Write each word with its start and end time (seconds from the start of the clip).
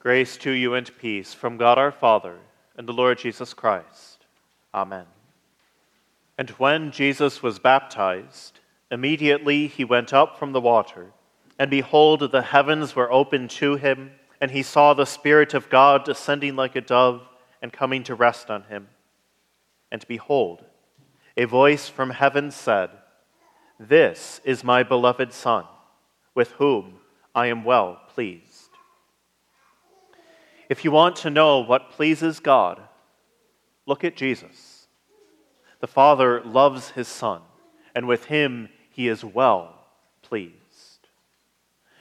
Grace 0.00 0.36
to 0.36 0.52
you 0.52 0.74
and 0.74 0.96
peace 0.98 1.34
from 1.34 1.56
God 1.56 1.76
our 1.76 1.90
Father 1.90 2.36
and 2.76 2.86
the 2.86 2.92
Lord 2.92 3.18
Jesus 3.18 3.52
Christ. 3.52 4.26
Amen. 4.72 5.06
And 6.38 6.50
when 6.50 6.92
Jesus 6.92 7.42
was 7.42 7.58
baptized, 7.58 8.60
immediately 8.92 9.66
he 9.66 9.84
went 9.84 10.12
up 10.12 10.38
from 10.38 10.52
the 10.52 10.60
water, 10.60 11.06
and 11.58 11.68
behold, 11.68 12.30
the 12.30 12.42
heavens 12.42 12.94
were 12.94 13.10
opened 13.10 13.50
to 13.50 13.74
him, 13.74 14.12
and 14.40 14.52
he 14.52 14.62
saw 14.62 14.94
the 14.94 15.04
Spirit 15.04 15.52
of 15.52 15.68
God 15.68 16.04
descending 16.04 16.54
like 16.54 16.76
a 16.76 16.80
dove 16.80 17.28
and 17.60 17.72
coming 17.72 18.04
to 18.04 18.14
rest 18.14 18.50
on 18.50 18.62
him. 18.64 18.86
And 19.90 20.06
behold, 20.06 20.64
a 21.36 21.46
voice 21.46 21.88
from 21.88 22.10
heaven 22.10 22.52
said, 22.52 22.90
This 23.80 24.40
is 24.44 24.62
my 24.62 24.84
beloved 24.84 25.32
Son, 25.32 25.64
with 26.36 26.52
whom 26.52 27.00
I 27.34 27.46
am 27.46 27.64
well 27.64 28.00
pleased. 28.14 28.47
If 30.68 30.84
you 30.84 30.90
want 30.90 31.16
to 31.16 31.30
know 31.30 31.60
what 31.60 31.90
pleases 31.90 32.40
God, 32.40 32.80
look 33.86 34.04
at 34.04 34.16
Jesus. 34.16 34.86
The 35.80 35.86
Father 35.86 36.42
loves 36.42 36.90
his 36.90 37.08
Son, 37.08 37.40
and 37.94 38.06
with 38.06 38.26
him 38.26 38.68
he 38.90 39.08
is 39.08 39.24
well 39.24 39.86
pleased. 40.22 40.54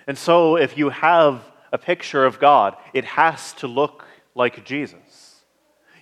And 0.05 0.17
so, 0.17 0.57
if 0.57 0.77
you 0.77 0.89
have 0.89 1.43
a 1.71 1.77
picture 1.77 2.25
of 2.25 2.39
God, 2.39 2.75
it 2.93 3.05
has 3.05 3.53
to 3.53 3.67
look 3.67 4.05
like 4.35 4.65
Jesus. 4.65 5.43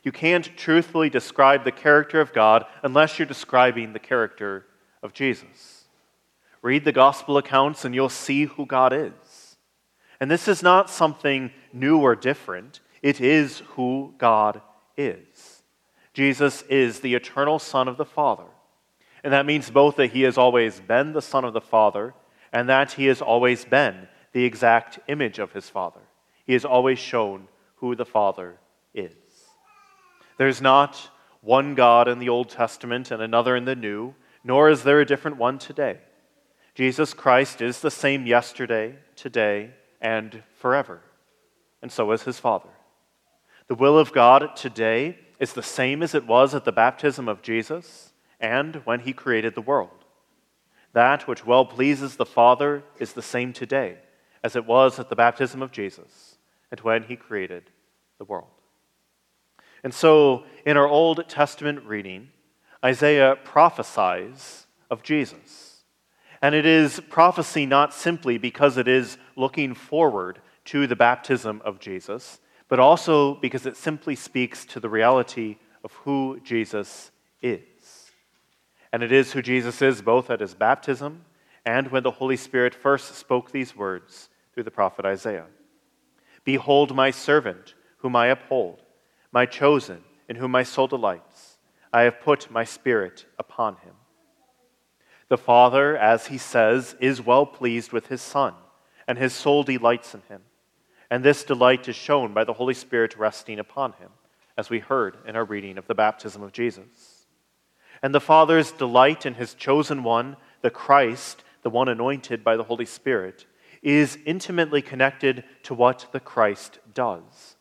You 0.04 0.12
can't 0.12 0.56
truthfully 0.56 1.09
describe 1.09 1.64
the 1.64 1.72
character 1.72 2.22
of 2.22 2.32
God 2.32 2.66
unless 2.84 3.18
you're 3.18 3.26
describing 3.26 3.94
the 3.94 4.00
character 4.00 4.66
of 5.02 5.14
Jesus. 5.14 5.86
Read 6.62 6.86
the 6.86 6.92
gospel 6.92 7.38
accounts 7.38 7.86
and 7.86 7.95
you'll 7.95 8.09
see 8.09 8.45
who 8.45 8.66
God 8.66 8.94
is. 8.94 9.14
And 10.20 10.32
this 10.32 10.48
is 10.48 10.64
not 10.64 10.90
something 10.90 11.52
new 11.74 12.00
or 12.00 12.16
different, 12.16 12.80
it 13.02 13.20
is 13.22 13.60
who 13.76 14.14
God 14.18 14.62
is. 14.98 15.64
Jesus 16.14 16.62
is 16.64 17.02
the 17.02 17.16
eternal 17.16 17.59
Son 17.59 17.88
of 17.88 17.98
the 17.98 18.06
Father. 18.06 18.45
And 19.23 19.34
that 19.34 19.45
means 19.45 19.70
both 19.70 19.98
that 19.98 20.12
he 20.12 20.22
has 20.22 20.38
always 20.38 20.80
been 20.80 21.14
the 21.14 21.22
Son 21.22 21.44
of 21.44 21.54
the 21.54 21.62
Father 21.62 22.14
and 22.54 22.70
that 22.70 22.94
he 22.94 23.08
has 23.08 23.22
always 23.22 23.66
been 23.66 24.08
the 24.31 24.45
exact 24.45 25.00
image 25.08 25.39
of 25.39 25.52
his 25.52 25.70
Father. 25.70 26.00
He 26.45 26.54
has 26.54 26.64
always 26.64 27.00
shown 27.00 27.48
who 27.78 27.95
the 27.95 28.06
Father 28.06 28.58
is. 28.94 29.14
There's 30.38 30.61
not 30.61 31.09
one 31.42 31.76
God 31.76 32.08
in 32.08 32.20
the 32.20 32.30
Old 32.30 32.50
Testament 32.50 33.11
and 33.11 33.22
another 33.22 33.56
in 33.56 33.66
the 33.66 33.76
New, 33.76 34.16
nor 34.44 34.70
is 34.70 34.84
there 34.84 35.02
a 35.02 35.06
different 35.06 35.38
one 35.38 35.58
today. 35.58 36.00
Jesus 36.76 37.14
Christ 37.14 37.61
is 37.61 37.80
the 37.80 37.92
same 37.92 38.26
yesterday, 38.26 38.95
today, 39.16 39.72
and 40.06 40.44
forever. 40.59 41.02
And 41.81 41.92
so 41.92 42.11
is 42.11 42.22
his 42.22 42.38
Father. 42.38 42.70
The 43.67 43.73
will 43.73 43.98
of 43.98 44.14
God 44.14 44.56
today 44.56 45.17
is 45.39 45.53
the 45.53 45.64
same 45.64 46.03
as 46.03 46.14
it 46.14 46.28
was 46.28 46.53
at 46.53 46.64
the 46.64 46.72
baptism 46.72 47.28
of 47.28 47.42
Jesus 47.42 48.14
and 48.39 48.76
when 48.86 49.00
he 49.00 49.14
created 49.14 49.56
the 49.56 49.61
world. 49.61 50.06
That 50.94 51.28
which 51.28 51.44
well 51.44 51.66
pleases 51.66 52.17
the 52.17 52.26
Father 52.26 52.83
is 53.00 53.14
the 53.14 53.23
same 53.23 53.52
today 53.52 53.98
as 54.44 54.56
it 54.56 54.67
was 54.67 55.00
at 55.00 55.09
the 55.09 55.16
baptism 55.16 55.64
of 55.64 55.72
Jesus 55.72 56.38
and 56.70 56.80
when 56.81 57.02
he 57.02 57.16
created 57.16 57.72
the 58.20 58.26
world. 58.26 58.61
And 59.83 59.92
so, 59.92 60.44
in 60.67 60.78
our 60.78 60.88
Old 60.88 61.28
Testament 61.28 61.83
reading, 61.83 62.30
Isaiah 62.83 63.38
prophesies 63.44 64.67
of 64.92 65.02
Jesus. 65.02 65.64
And 66.41 66.53
it 66.53 66.66
is 66.66 67.00
prophecy 67.09 67.66
not 67.66 67.94
simply 67.94 68.38
because 68.38 68.78
it 68.78 68.88
is 68.88 69.17
looking 69.36 69.73
forward 69.73 70.39
to 70.66 70.88
the 70.88 70.95
baptism 70.95 71.61
of 71.64 71.80
Jesus, 71.80 72.39
but 72.67 72.80
also 72.80 73.36
because 73.36 73.66
it 73.66 73.77
simply 73.77 74.16
speaks 74.16 74.66
to 74.66 74.80
the 74.80 74.89
reality 74.89 75.58
of 75.83 75.94
who 75.94 76.39
Jesus 76.44 77.11
is. 77.42 78.11
And 78.92 79.03
it 79.03 79.11
is 79.11 79.31
who 79.31 79.42
Jesus 79.42 79.82
is 79.82 80.02
both 80.02 80.30
at 80.30 80.39
his 80.39 80.55
baptism 80.55 81.26
and 81.65 81.92
when 81.92 82.04
the 82.04 82.11
Holy 82.11 82.37
Spirit 82.37 82.76
first 82.76 83.15
spoke 83.15 83.52
these 83.52 83.76
words 83.76 84.30
through 84.54 84.64
the 84.64 84.71
prophet 84.71 85.05
Isaiah 85.05 85.48
Behold, 86.43 86.95
my 86.95 87.10
servant, 87.10 87.73
whom 87.98 88.15
I 88.15 88.27
uphold, 88.27 88.83
my 89.31 89.48
chosen, 89.48 90.04
in 90.30 90.36
whom 90.36 90.52
my 90.52 90.64
soul 90.64 90.87
delights. 90.87 91.58
I 91.92 92.02
have 92.02 92.21
put 92.21 92.52
my 92.52 92.64
spirit 92.64 93.26
upon 93.39 93.77
him. 93.77 93.93
The 95.27 95.37
Father, 95.37 95.97
as 95.97 96.27
he 96.27 96.37
says, 96.37 96.95
is 96.99 97.21
well 97.21 97.45
pleased 97.45 97.91
with 97.91 98.08
his 98.08 98.21
Son, 98.21 98.53
and 99.08 99.17
his 99.17 99.33
soul 99.33 99.63
delights 99.63 100.13
in 100.13 100.21
him. 100.30 100.41
And 101.09 101.23
this 101.23 101.43
delight 101.43 101.87
is 101.87 101.95
shown 101.95 102.33
by 102.33 102.43
the 102.43 102.53
Holy 102.53 102.73
Spirit 102.73 103.17
resting 103.17 103.59
upon 103.59 103.93
him, 103.93 104.09
as 104.58 104.69
we 104.69 104.80
heard 104.80 105.17
in 105.27 105.36
our 105.36 105.45
reading 105.45 105.77
of 105.77 105.87
the 105.87 105.95
baptism 105.95 106.43
of 106.43 106.52
Jesus. 106.52 107.25
And 108.03 108.13
the 108.13 108.21
Father's 108.21 108.71
delight 108.71 109.25
in 109.25 109.36
his 109.36 109.53
chosen 109.53 110.03
one, 110.03 110.37
the 110.61 110.69
Christ, 110.69 111.43
the 111.63 111.69
one 111.69 111.89
anointed 111.89 112.43
by 112.43 112.55
the 112.55 112.63
Holy 112.63 112.86
Spirit, 112.86 113.45
is 113.81 114.17
intimately 114.25 114.81
connected 114.81 115.43
to 115.63 115.73
what 115.73 116.07
the 116.11 116.19
Christ 116.19 116.80
does. 116.93 117.55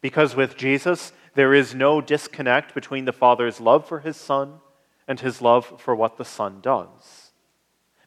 Because 0.00 0.34
with 0.34 0.56
Jesus, 0.56 1.12
there 1.34 1.54
is 1.54 1.74
no 1.74 2.00
disconnect 2.00 2.74
between 2.74 3.04
the 3.04 3.12
Father's 3.12 3.60
love 3.60 3.86
for 3.86 4.00
his 4.00 4.16
Son 4.16 4.60
and 5.08 5.20
his 5.20 5.40
love 5.40 5.80
for 5.80 5.94
what 5.94 6.16
the 6.16 6.24
Son 6.24 6.60
does. 6.60 7.32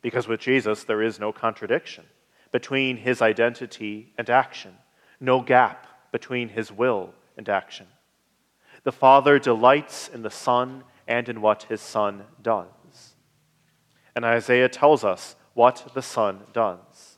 Because 0.02 0.28
with 0.28 0.40
Jesus, 0.40 0.84
there 0.84 1.02
is 1.02 1.20
no 1.20 1.32
contradiction 1.32 2.06
between 2.52 2.98
his 2.98 3.22
identity 3.22 4.12
and 4.18 4.30
action, 4.30 4.74
no 5.20 5.42
gap 5.42 5.88
between 6.12 6.50
his 6.50 6.72
will 6.72 7.14
and 7.38 7.48
action. 7.48 7.88
The 8.84 8.92
Father 8.92 9.40
delights 9.40 10.08
in 10.08 10.22
the 10.24 10.30
Son 10.30 10.84
and 11.08 11.28
in 11.30 11.42
what 11.42 11.64
his 11.64 11.82
Son 11.82 12.24
does. 12.42 12.66
And 14.16 14.26
Isaiah 14.26 14.70
tells 14.70 15.04
us 15.04 15.36
what 15.54 15.92
the 15.94 16.02
Son 16.02 16.42
does. 16.54 17.18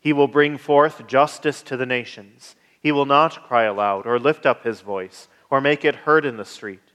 He 0.00 0.12
will 0.12 0.28
bring 0.28 0.58
forth 0.58 1.06
justice 1.06 1.62
to 1.62 1.76
the 1.76 1.86
nations. 1.86 2.56
He 2.80 2.92
will 2.92 3.06
not 3.06 3.46
cry 3.46 3.64
aloud 3.64 4.06
or 4.06 4.18
lift 4.18 4.44
up 4.44 4.64
his 4.64 4.82
voice 4.82 5.28
or 5.48 5.60
make 5.60 5.84
it 5.84 5.94
heard 5.94 6.26
in 6.26 6.36
the 6.36 6.44
street. 6.44 6.92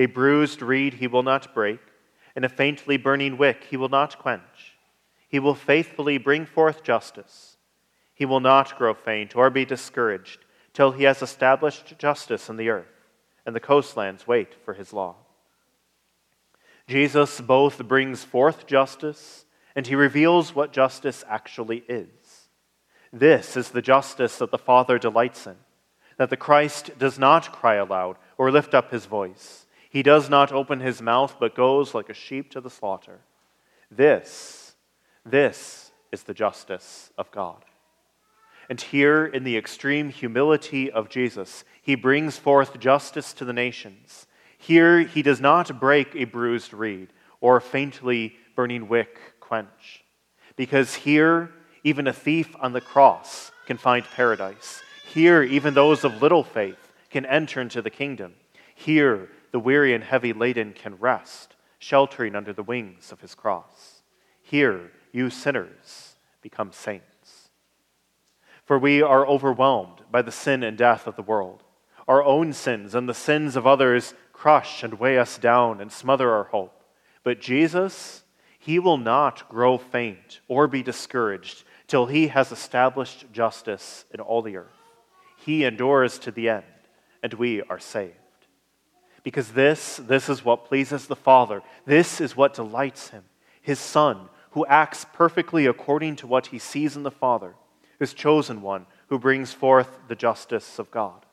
A 0.00 0.06
bruised 0.06 0.62
reed 0.62 0.94
he 0.94 1.06
will 1.06 1.22
not 1.22 1.52
break, 1.52 1.78
and 2.34 2.42
a 2.42 2.48
faintly 2.48 2.96
burning 2.96 3.36
wick 3.36 3.66
he 3.68 3.76
will 3.76 3.90
not 3.90 4.18
quench. 4.18 4.78
He 5.28 5.38
will 5.38 5.54
faithfully 5.54 6.16
bring 6.16 6.46
forth 6.46 6.82
justice. 6.82 7.58
He 8.14 8.24
will 8.24 8.40
not 8.40 8.78
grow 8.78 8.94
faint 8.94 9.36
or 9.36 9.50
be 9.50 9.66
discouraged 9.66 10.38
till 10.72 10.92
he 10.92 11.04
has 11.04 11.20
established 11.20 11.98
justice 11.98 12.48
in 12.48 12.56
the 12.56 12.70
earth, 12.70 13.10
and 13.44 13.54
the 13.54 13.60
coastlands 13.60 14.26
wait 14.26 14.54
for 14.64 14.72
his 14.72 14.94
law. 14.94 15.16
Jesus 16.86 17.38
both 17.42 17.86
brings 17.86 18.24
forth 18.24 18.66
justice 18.66 19.44
and 19.76 19.86
he 19.86 19.94
reveals 19.94 20.54
what 20.54 20.72
justice 20.72 21.24
actually 21.28 21.84
is. 21.90 22.48
This 23.12 23.54
is 23.54 23.68
the 23.68 23.82
justice 23.82 24.38
that 24.38 24.50
the 24.50 24.56
Father 24.56 24.98
delights 24.98 25.46
in, 25.46 25.56
that 26.16 26.30
the 26.30 26.38
Christ 26.38 26.98
does 26.98 27.18
not 27.18 27.52
cry 27.52 27.74
aloud 27.74 28.16
or 28.38 28.50
lift 28.50 28.72
up 28.72 28.92
his 28.92 29.04
voice 29.04 29.66
he 29.90 30.02
does 30.04 30.30
not 30.30 30.52
open 30.52 30.80
his 30.80 31.02
mouth, 31.02 31.36
but 31.38 31.56
goes 31.56 31.94
like 31.94 32.08
a 32.08 32.14
sheep 32.14 32.50
to 32.52 32.60
the 32.60 32.70
slaughter. 32.70 33.18
This, 33.90 34.76
this 35.26 35.90
is 36.12 36.22
the 36.22 36.32
justice 36.32 37.10
of 37.18 37.30
God. 37.32 37.64
And 38.68 38.80
here, 38.80 39.26
in 39.26 39.42
the 39.42 39.56
extreme 39.56 40.10
humility 40.10 40.92
of 40.92 41.08
Jesus, 41.08 41.64
he 41.82 41.96
brings 41.96 42.36
forth 42.36 42.78
justice 42.78 43.32
to 43.32 43.44
the 43.44 43.52
nations. 43.52 44.28
Here, 44.56 45.00
he 45.00 45.22
does 45.22 45.40
not 45.40 45.80
break 45.80 46.14
a 46.14 46.24
bruised 46.24 46.72
reed 46.72 47.08
or 47.40 47.56
a 47.56 47.60
faintly 47.60 48.36
burning 48.54 48.86
wick 48.86 49.18
quench. 49.40 50.04
Because 50.54 50.94
here, 50.94 51.50
even 51.82 52.06
a 52.06 52.12
thief 52.12 52.54
on 52.60 52.72
the 52.72 52.80
cross 52.80 53.50
can 53.66 53.76
find 53.76 54.04
paradise. 54.04 54.82
Here, 55.12 55.42
even 55.42 55.74
those 55.74 56.04
of 56.04 56.22
little 56.22 56.44
faith 56.44 56.92
can 57.10 57.26
enter 57.26 57.60
into 57.60 57.82
the 57.82 57.90
kingdom. 57.90 58.34
Here, 58.76 59.28
the 59.50 59.60
weary 59.60 59.94
and 59.94 60.04
heavy 60.04 60.32
laden 60.32 60.72
can 60.72 60.96
rest, 60.96 61.56
sheltering 61.78 62.34
under 62.34 62.52
the 62.52 62.62
wings 62.62 63.12
of 63.12 63.20
his 63.20 63.34
cross. 63.34 64.02
Here, 64.42 64.92
you 65.12 65.30
sinners 65.30 66.14
become 66.42 66.72
saints. 66.72 67.50
For 68.64 68.78
we 68.78 69.02
are 69.02 69.26
overwhelmed 69.26 70.02
by 70.10 70.22
the 70.22 70.32
sin 70.32 70.62
and 70.62 70.78
death 70.78 71.06
of 71.06 71.16
the 71.16 71.22
world. 71.22 71.62
Our 72.06 72.22
own 72.22 72.52
sins 72.52 72.94
and 72.94 73.08
the 73.08 73.14
sins 73.14 73.56
of 73.56 73.66
others 73.66 74.14
crush 74.32 74.82
and 74.82 74.98
weigh 74.98 75.18
us 75.18 75.38
down 75.38 75.80
and 75.80 75.90
smother 75.90 76.30
our 76.30 76.44
hope. 76.44 76.82
But 77.22 77.40
Jesus, 77.40 78.22
he 78.58 78.78
will 78.78 78.96
not 78.96 79.48
grow 79.48 79.78
faint 79.78 80.40
or 80.48 80.68
be 80.68 80.82
discouraged 80.82 81.64
till 81.86 82.06
he 82.06 82.28
has 82.28 82.52
established 82.52 83.26
justice 83.32 84.04
in 84.12 84.20
all 84.20 84.42
the 84.42 84.56
earth. 84.56 84.68
He 85.38 85.64
endures 85.64 86.18
to 86.20 86.30
the 86.30 86.48
end, 86.50 86.64
and 87.22 87.34
we 87.34 87.62
are 87.62 87.78
saved. 87.78 88.14
Because 89.22 89.52
this, 89.52 89.96
this 89.96 90.28
is 90.28 90.44
what 90.44 90.64
pleases 90.64 91.06
the 91.06 91.16
Father. 91.16 91.62
This 91.84 92.20
is 92.20 92.36
what 92.36 92.54
delights 92.54 93.10
him. 93.10 93.24
His 93.60 93.78
Son, 93.78 94.28
who 94.52 94.66
acts 94.66 95.06
perfectly 95.12 95.66
according 95.66 96.16
to 96.16 96.26
what 96.26 96.48
he 96.48 96.58
sees 96.58 96.96
in 96.96 97.02
the 97.02 97.10
Father, 97.10 97.54
his 97.98 98.14
chosen 98.14 98.62
one, 98.62 98.86
who 99.08 99.18
brings 99.18 99.52
forth 99.52 99.98
the 100.08 100.16
justice 100.16 100.78
of 100.78 100.90
God. 100.90 101.26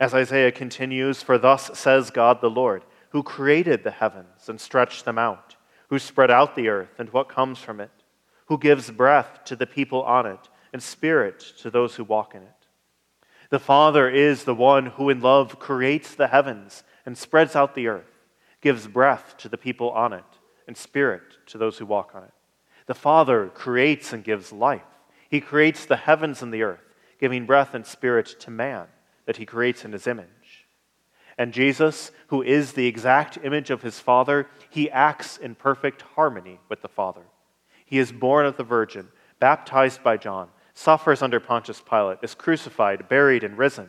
As 0.00 0.12
Isaiah 0.12 0.52
continues, 0.52 1.22
For 1.22 1.38
thus 1.38 1.70
says 1.78 2.10
God 2.10 2.40
the 2.40 2.50
Lord, 2.50 2.82
who 3.10 3.22
created 3.22 3.82
the 3.82 3.90
heavens 3.90 4.48
and 4.48 4.60
stretched 4.60 5.04
them 5.04 5.18
out, 5.18 5.56
who 5.88 5.98
spread 5.98 6.30
out 6.30 6.56
the 6.56 6.68
earth 6.68 6.98
and 6.98 7.10
what 7.10 7.28
comes 7.28 7.58
from 7.58 7.80
it, 7.80 7.90
who 8.46 8.58
gives 8.58 8.90
breath 8.90 9.44
to 9.44 9.56
the 9.56 9.66
people 9.66 10.02
on 10.02 10.26
it 10.26 10.48
and 10.72 10.82
spirit 10.82 11.40
to 11.60 11.70
those 11.70 11.94
who 11.94 12.04
walk 12.04 12.34
in 12.34 12.42
it. 12.42 12.65
The 13.50 13.58
Father 13.58 14.08
is 14.08 14.44
the 14.44 14.54
one 14.54 14.86
who 14.86 15.08
in 15.08 15.20
love 15.20 15.58
creates 15.58 16.14
the 16.14 16.28
heavens 16.28 16.82
and 17.04 17.16
spreads 17.16 17.54
out 17.54 17.74
the 17.74 17.86
earth, 17.88 18.10
gives 18.60 18.86
breath 18.86 19.36
to 19.38 19.48
the 19.48 19.58
people 19.58 19.90
on 19.90 20.12
it 20.12 20.24
and 20.66 20.76
spirit 20.76 21.22
to 21.46 21.58
those 21.58 21.78
who 21.78 21.86
walk 21.86 22.12
on 22.14 22.24
it. 22.24 22.32
The 22.86 22.94
Father 22.94 23.48
creates 23.48 24.12
and 24.12 24.24
gives 24.24 24.52
life. 24.52 24.82
He 25.28 25.40
creates 25.40 25.84
the 25.84 25.96
heavens 25.96 26.42
and 26.42 26.52
the 26.52 26.62
earth, 26.62 26.80
giving 27.20 27.46
breath 27.46 27.74
and 27.74 27.86
spirit 27.86 28.26
to 28.40 28.50
man 28.50 28.86
that 29.26 29.36
he 29.36 29.46
creates 29.46 29.84
in 29.84 29.92
his 29.92 30.06
image. 30.06 30.66
And 31.38 31.52
Jesus, 31.52 32.12
who 32.28 32.42
is 32.42 32.72
the 32.72 32.86
exact 32.86 33.38
image 33.42 33.70
of 33.70 33.82
his 33.82 34.00
Father, 34.00 34.48
he 34.70 34.90
acts 34.90 35.36
in 35.36 35.54
perfect 35.54 36.02
harmony 36.02 36.60
with 36.68 36.80
the 36.80 36.88
Father. 36.88 37.22
He 37.84 37.98
is 37.98 38.10
born 38.10 38.46
of 38.46 38.56
the 38.56 38.64
Virgin, 38.64 39.08
baptized 39.38 40.02
by 40.02 40.16
John, 40.16 40.48
suffers 40.76 41.22
under 41.22 41.40
Pontius 41.40 41.80
Pilate, 41.80 42.18
is 42.20 42.34
crucified, 42.34 43.08
buried, 43.08 43.42
and 43.42 43.56
risen. 43.56 43.88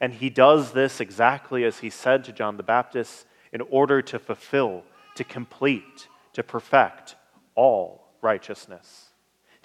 And 0.00 0.14
he 0.14 0.30
does 0.30 0.72
this 0.72 0.98
exactly 0.98 1.62
as 1.62 1.80
he 1.80 1.90
said 1.90 2.24
to 2.24 2.32
John 2.32 2.56
the 2.56 2.62
Baptist 2.62 3.26
in 3.52 3.60
order 3.60 4.00
to 4.00 4.18
fulfill, 4.18 4.82
to 5.14 5.24
complete, 5.24 6.08
to 6.32 6.42
perfect 6.42 7.16
all 7.54 8.08
righteousness. 8.22 9.10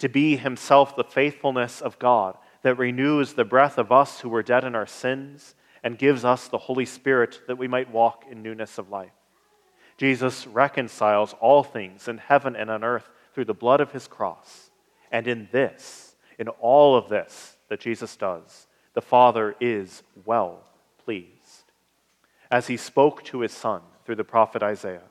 To 0.00 0.10
be 0.10 0.36
himself 0.36 0.94
the 0.94 1.04
faithfulness 1.04 1.80
of 1.80 1.98
God 1.98 2.36
that 2.62 2.76
renews 2.76 3.32
the 3.32 3.46
breath 3.46 3.78
of 3.78 3.90
us 3.90 4.20
who 4.20 4.28
were 4.28 4.42
dead 4.42 4.62
in 4.62 4.74
our 4.74 4.86
sins 4.86 5.54
and 5.82 5.98
gives 5.98 6.22
us 6.22 6.48
the 6.48 6.58
Holy 6.58 6.84
Spirit 6.84 7.40
that 7.46 7.56
we 7.56 7.66
might 7.66 7.90
walk 7.90 8.26
in 8.30 8.42
newness 8.42 8.76
of 8.76 8.90
life. 8.90 9.10
Jesus 9.96 10.46
reconciles 10.46 11.34
all 11.40 11.62
things 11.62 12.08
in 12.08 12.18
heaven 12.18 12.54
and 12.54 12.70
on 12.70 12.84
earth 12.84 13.08
through 13.32 13.46
the 13.46 13.54
blood 13.54 13.80
of 13.80 13.92
his 13.92 14.06
cross. 14.06 14.70
And 15.10 15.26
in 15.26 15.48
this, 15.50 16.07
in 16.38 16.48
all 16.48 16.96
of 16.96 17.08
this 17.08 17.56
that 17.68 17.80
Jesus 17.80 18.16
does, 18.16 18.66
the 18.94 19.00
Father 19.02 19.54
is 19.60 20.02
well 20.24 20.64
pleased. 21.04 21.72
As 22.50 22.66
he 22.66 22.76
spoke 22.76 23.22
to 23.24 23.40
his 23.40 23.52
Son 23.52 23.82
through 24.04 24.16
the 24.16 24.24
prophet 24.24 24.62
Isaiah 24.62 25.02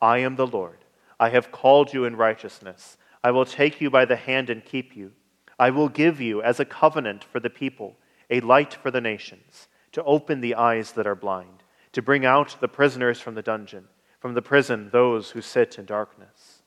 I 0.00 0.18
am 0.18 0.36
the 0.36 0.46
Lord. 0.46 0.78
I 1.18 1.30
have 1.30 1.50
called 1.50 1.92
you 1.92 2.04
in 2.04 2.16
righteousness. 2.16 2.96
I 3.22 3.32
will 3.32 3.44
take 3.44 3.80
you 3.80 3.90
by 3.90 4.04
the 4.04 4.16
hand 4.16 4.48
and 4.48 4.64
keep 4.64 4.94
you. 4.94 5.12
I 5.58 5.70
will 5.70 5.88
give 5.88 6.20
you 6.20 6.40
as 6.40 6.60
a 6.60 6.64
covenant 6.64 7.24
for 7.24 7.40
the 7.40 7.50
people, 7.50 7.96
a 8.30 8.40
light 8.40 8.74
for 8.74 8.92
the 8.92 9.00
nations, 9.00 9.66
to 9.92 10.04
open 10.04 10.40
the 10.40 10.54
eyes 10.54 10.92
that 10.92 11.06
are 11.06 11.16
blind, 11.16 11.64
to 11.92 12.02
bring 12.02 12.24
out 12.24 12.56
the 12.60 12.68
prisoners 12.68 13.20
from 13.20 13.34
the 13.34 13.42
dungeon, 13.42 13.88
from 14.20 14.34
the 14.34 14.42
prison 14.42 14.90
those 14.92 15.30
who 15.30 15.40
sit 15.40 15.78
in 15.78 15.84
darkness. 15.84 16.57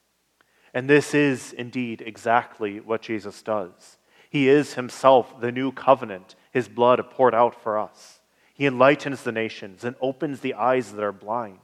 And 0.74 0.90
this 0.90 1.14
is 1.14 1.54
indeed 1.54 2.02
exactly 2.06 2.80
what 2.80 3.02
Jesus 3.02 3.42
does. 3.42 3.98
He 4.30 4.48
is 4.48 4.76
himself 4.76 5.40
the 5.42 5.52
new 5.52 5.72
covenant, 5.72 6.36
his 6.52 6.70
blood 6.70 7.02
poured 7.12 7.36
out 7.36 7.62
for 7.62 7.78
us. 7.78 8.22
He 8.54 8.66
enlightens 8.66 9.24
the 9.24 9.32
nations 9.32 9.84
and 9.84 9.96
opens 10.00 10.40
the 10.40 10.54
eyes 10.54 10.92
that 10.92 11.04
are 11.04 11.12
blind. 11.12 11.60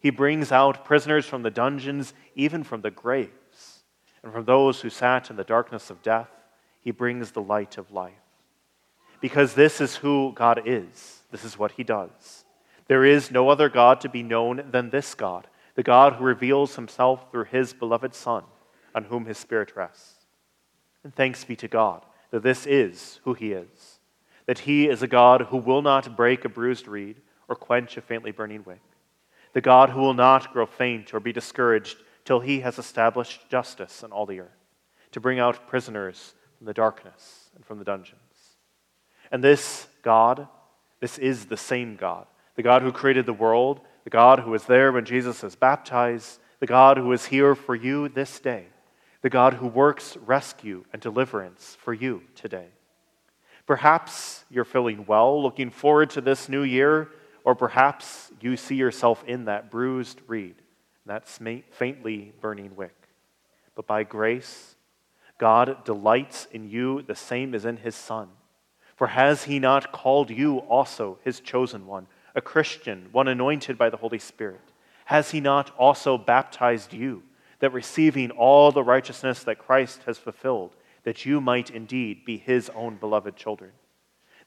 He 0.00 0.10
brings 0.10 0.52
out 0.52 0.84
prisoners 0.84 1.26
from 1.26 1.42
the 1.42 1.50
dungeons, 1.50 2.14
even 2.34 2.62
from 2.62 2.82
the 2.82 2.90
graves, 2.90 3.84
and 4.22 4.32
from 4.32 4.44
those 4.44 4.80
who 4.80 4.90
sat 4.90 5.30
in 5.30 5.36
the 5.36 5.44
darkness 5.44 5.90
of 5.90 6.02
death 6.02 6.28
he 6.82 6.90
brings 6.90 7.30
the 7.30 7.40
light 7.40 7.78
of 7.78 7.92
life. 7.92 8.12
Because 9.20 9.54
this 9.54 9.80
is 9.80 9.96
who 9.96 10.32
God 10.34 10.62
is, 10.66 11.20
this 11.30 11.44
is 11.44 11.56
what 11.56 11.72
he 11.72 11.84
does. 11.84 12.44
There 12.88 13.04
is 13.04 13.30
no 13.30 13.48
other 13.48 13.68
God 13.68 14.00
to 14.00 14.08
be 14.08 14.24
known 14.24 14.64
than 14.70 14.90
this 14.90 15.14
God, 15.14 15.46
the 15.76 15.84
God 15.84 16.14
who 16.14 16.24
reveals 16.24 16.74
himself 16.74 17.30
through 17.30 17.44
his 17.44 17.72
beloved 17.72 18.14
Son, 18.14 18.42
on 18.94 19.04
whom 19.04 19.26
his 19.26 19.38
Spirit 19.38 19.74
rests. 19.76 20.14
And 21.04 21.14
thanks 21.14 21.44
be 21.44 21.56
to 21.56 21.68
God 21.68 22.04
that 22.30 22.42
this 22.42 22.66
is 22.66 23.20
who 23.24 23.34
he 23.34 23.52
is, 23.52 23.98
that 24.46 24.60
he 24.60 24.88
is 24.88 25.02
a 25.02 25.06
God 25.06 25.42
who 25.42 25.58
will 25.58 25.82
not 25.82 26.16
break 26.16 26.44
a 26.44 26.48
bruised 26.48 26.88
reed 26.88 27.20
or 27.48 27.54
quench 27.54 27.96
a 27.96 28.00
faintly 28.00 28.32
burning 28.32 28.64
wick, 28.64 28.80
the 29.52 29.60
God 29.60 29.90
who 29.90 30.00
will 30.00 30.14
not 30.14 30.52
grow 30.52 30.66
faint 30.66 31.12
or 31.12 31.20
be 31.20 31.32
discouraged 31.32 31.98
till 32.24 32.40
he 32.40 32.60
has 32.60 32.78
established 32.78 33.48
justice 33.50 34.02
in 34.02 34.12
all 34.12 34.26
the 34.26 34.40
earth, 34.40 34.48
to 35.10 35.20
bring 35.20 35.38
out 35.38 35.66
prisoners 35.66 36.34
from 36.56 36.66
the 36.66 36.74
darkness 36.74 37.50
and 37.54 37.64
from 37.66 37.78
the 37.78 37.84
dungeons. 37.84 38.18
And 39.30 39.44
this 39.44 39.86
God, 40.02 40.48
this 41.00 41.18
is 41.18 41.46
the 41.46 41.56
same 41.56 41.96
God, 41.96 42.26
the 42.56 42.62
God 42.62 42.82
who 42.82 42.92
created 42.92 43.26
the 43.26 43.32
world, 43.32 43.80
the 44.04 44.10
God 44.10 44.40
who 44.40 44.50
was 44.50 44.64
there 44.64 44.90
when 44.90 45.04
Jesus 45.04 45.42
was 45.42 45.54
baptized, 45.54 46.38
the 46.60 46.66
God 46.66 46.96
who 46.96 47.12
is 47.12 47.26
here 47.26 47.54
for 47.54 47.74
you 47.74 48.08
this 48.08 48.40
day, 48.40 48.66
the 49.22 49.30
God 49.30 49.54
who 49.54 49.66
works 49.68 50.16
rescue 50.26 50.84
and 50.92 51.00
deliverance 51.00 51.76
for 51.80 51.94
you 51.94 52.22
today. 52.34 52.68
Perhaps 53.66 54.44
you're 54.50 54.64
feeling 54.64 55.06
well, 55.06 55.40
looking 55.40 55.70
forward 55.70 56.10
to 56.10 56.20
this 56.20 56.48
new 56.48 56.62
year, 56.62 57.08
or 57.44 57.54
perhaps 57.54 58.32
you 58.40 58.56
see 58.56 58.74
yourself 58.74 59.22
in 59.26 59.46
that 59.46 59.70
bruised 59.70 60.20
reed, 60.26 60.56
that 61.06 61.28
faintly 61.28 62.32
burning 62.40 62.74
wick. 62.76 63.08
But 63.74 63.86
by 63.86 64.02
grace, 64.02 64.74
God 65.38 65.84
delights 65.84 66.46
in 66.50 66.68
you 66.68 67.02
the 67.02 67.14
same 67.14 67.54
as 67.54 67.64
in 67.64 67.78
his 67.78 67.94
Son. 67.94 68.28
For 68.96 69.08
has 69.08 69.44
he 69.44 69.58
not 69.58 69.92
called 69.92 70.30
you 70.30 70.58
also 70.58 71.18
his 71.24 71.40
chosen 71.40 71.86
one, 71.86 72.06
a 72.34 72.40
Christian, 72.40 73.08
one 73.12 73.28
anointed 73.28 73.78
by 73.78 73.90
the 73.90 73.96
Holy 73.96 74.18
Spirit? 74.18 74.60
Has 75.06 75.30
he 75.30 75.40
not 75.40 75.74
also 75.76 76.18
baptized 76.18 76.92
you, 76.92 77.22
that 77.62 77.72
receiving 77.72 78.32
all 78.32 78.72
the 78.72 78.82
righteousness 78.82 79.44
that 79.44 79.56
Christ 79.56 80.02
has 80.06 80.18
fulfilled, 80.18 80.74
that 81.04 81.24
you 81.24 81.40
might 81.40 81.70
indeed 81.70 82.24
be 82.24 82.36
his 82.36 82.68
own 82.74 82.96
beloved 82.96 83.36
children? 83.36 83.70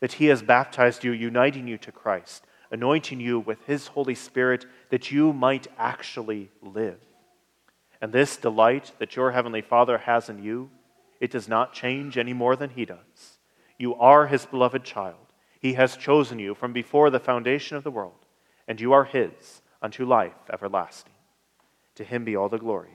That 0.02 0.14
he 0.14 0.26
has 0.26 0.44
baptized 0.44 1.06
you, 1.06 1.14
uniting 1.14 1.66
you 1.66 1.78
to 1.78 1.94
Christ, 1.94 2.44
anointing 2.72 3.22
you 3.22 3.40
with 3.40 3.66
his 3.66 3.88
Holy 3.88 4.16
Spirit, 4.16 4.66
that 4.90 5.12
you 5.12 5.32
might 5.32 5.68
actually 5.78 6.52
live. 6.62 7.00
And 8.02 8.12
this 8.12 8.36
delight 8.36 8.92
that 9.00 9.16
your 9.16 9.32
heavenly 9.32 9.62
Father 9.62 10.00
has 10.00 10.28
in 10.28 10.44
you, 10.44 10.70
it 11.22 11.32
does 11.32 11.48
not 11.48 11.72
change 11.72 12.18
any 12.18 12.34
more 12.34 12.58
than 12.58 12.72
He 12.72 12.84
does. 12.84 13.38
You 13.80 13.96
are 13.96 14.28
His 14.28 14.46
beloved 14.46 14.84
child. 14.84 15.32
He 15.62 15.76
has 15.76 15.96
chosen 15.96 16.38
you 16.38 16.54
from 16.54 16.74
before 16.74 17.10
the 17.10 17.22
foundation 17.22 17.78
of 17.78 17.86
the 17.86 17.92
world, 17.92 18.26
and 18.68 18.82
you 18.82 18.92
are 18.92 19.06
His 19.06 19.62
unto 19.82 20.06
life 20.06 20.34
everlasting. 20.52 21.14
To 21.96 22.04
Him 22.04 22.26
be 22.26 22.36
all 22.36 22.50
the 22.50 22.58
glory 22.60 22.95